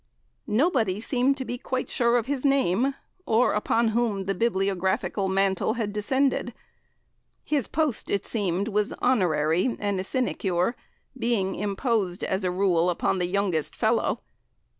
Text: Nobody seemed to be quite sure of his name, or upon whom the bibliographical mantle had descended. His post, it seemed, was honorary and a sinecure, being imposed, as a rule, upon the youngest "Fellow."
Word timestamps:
Nobody 0.47 0.99
seemed 0.99 1.37
to 1.37 1.45
be 1.45 1.59
quite 1.59 1.87
sure 1.91 2.17
of 2.17 2.25
his 2.25 2.43
name, 2.43 2.95
or 3.27 3.53
upon 3.53 3.89
whom 3.89 4.23
the 4.23 4.33
bibliographical 4.33 5.29
mantle 5.29 5.73
had 5.73 5.93
descended. 5.93 6.55
His 7.43 7.67
post, 7.67 8.09
it 8.09 8.25
seemed, 8.25 8.67
was 8.67 8.93
honorary 8.93 9.77
and 9.79 9.99
a 9.99 10.03
sinecure, 10.03 10.75
being 11.15 11.53
imposed, 11.53 12.23
as 12.23 12.43
a 12.43 12.49
rule, 12.49 12.89
upon 12.89 13.19
the 13.19 13.27
youngest 13.27 13.75
"Fellow." 13.75 14.21